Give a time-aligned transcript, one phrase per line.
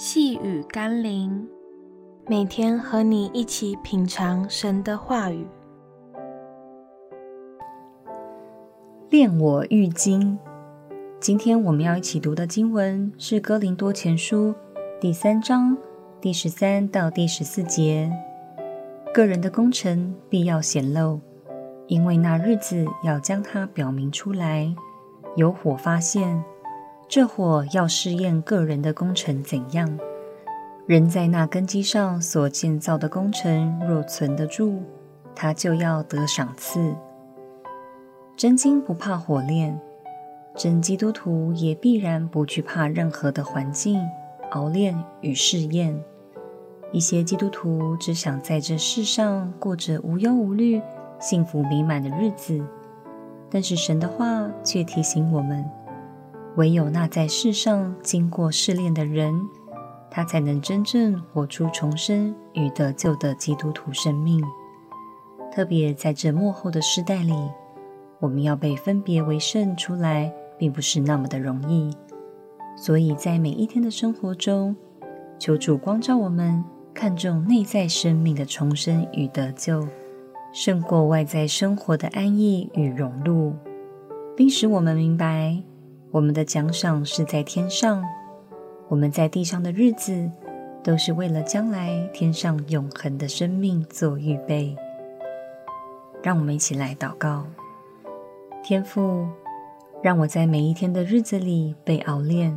[0.00, 1.44] 细雨甘霖，
[2.28, 5.44] 每天和你一起品尝神的话语。
[9.10, 10.38] 练我愈精。
[11.18, 14.50] 今天我们要一起读的经文是《哥林多前书》
[15.00, 15.76] 第三章
[16.20, 18.08] 第十三到第十四节。
[19.12, 21.20] 个人的工程必要显露，
[21.88, 24.72] 因为那日子要将它表明出来，
[25.34, 26.40] 有火发现。
[27.08, 29.98] 这火要试验个人的工程怎样。
[30.86, 34.82] 人在那根基上所建造的工程若存得住，
[35.34, 36.94] 他就要得赏赐。
[38.36, 39.80] 真金不怕火炼，
[40.54, 44.06] 真基督徒也必然不惧怕任何的环境、
[44.50, 45.98] 熬炼与试验。
[46.92, 50.80] 一些基督徒只想在这世上过着无忧无虑、
[51.18, 52.62] 幸福美满的日子，
[53.50, 55.64] 但是神的话却提醒我们。
[56.58, 59.32] 唯有那在世上经过试炼的人，
[60.10, 64.44] 他才能真正活出重生与得救的基督徒生命。
[65.52, 67.32] 特别在这末后的世代里，
[68.18, 71.96] 我们要被分别为圣出来，并不是那么的容易。
[72.76, 74.74] 所以在每一天的生活中，
[75.38, 79.86] 求主光照我们，看重内在生命的重生与得救，
[80.52, 83.54] 胜过外在生活的安逸与荣辱，
[84.36, 85.62] 并使我们明白。
[86.10, 88.02] 我们的奖赏是在天上，
[88.88, 90.30] 我们在地上的日子，
[90.82, 94.74] 都是为了将来天上永恒的生命做预备。
[96.22, 97.44] 让我们一起来祷告：
[98.62, 99.26] 天父，
[100.02, 102.56] 让我在每一天的日子里被熬炼，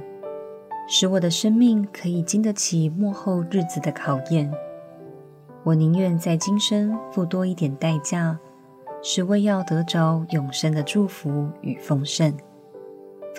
[0.87, 4.49] 使我的生命可以经得起末后日子的考验。
[5.63, 8.39] 我宁愿在今生付多一点代价，
[9.03, 12.33] 是为要得着永生的祝福与丰盛。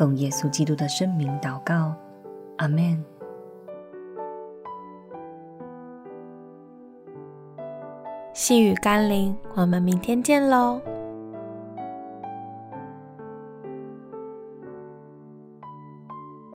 [0.03, 1.95] 奉耶稣基督的圣名祷告，
[2.57, 3.05] 阿门。
[8.33, 10.81] 细雨甘霖，我们明天见喽。